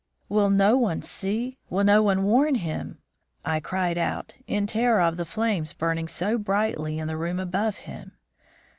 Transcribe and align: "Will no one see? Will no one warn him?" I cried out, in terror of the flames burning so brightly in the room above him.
"Will 0.29 0.49
no 0.49 0.77
one 0.77 1.03
see? 1.03 1.59
Will 1.69 1.83
no 1.83 2.01
one 2.01 2.23
warn 2.23 2.55
him?" 2.55 2.97
I 3.45 3.59
cried 3.59 3.99
out, 3.99 4.33
in 4.47 4.65
terror 4.65 4.99
of 4.99 5.15
the 5.15 5.25
flames 5.27 5.73
burning 5.73 6.07
so 6.07 6.39
brightly 6.39 6.97
in 6.97 7.07
the 7.07 7.17
room 7.17 7.39
above 7.39 7.77
him. 7.77 8.13